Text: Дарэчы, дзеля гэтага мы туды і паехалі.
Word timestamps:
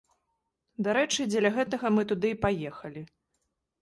Дарэчы, 0.87 1.27
дзеля 1.33 1.51
гэтага 1.57 1.93
мы 1.99 2.07
туды 2.13 2.27
і 2.37 2.41
паехалі. 2.47 3.01